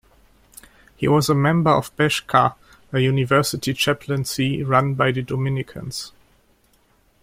He 0.95 1.07
was 1.07 1.29
a 1.29 1.35
member 1.35 1.69
of 1.69 1.95
Beczka, 1.95 2.55
a 2.91 2.97
university 2.99 3.71
chaplaincy 3.75 4.63
run 4.63 4.95
by 4.95 5.11
the 5.11 5.21
Dominicans. 5.21 6.11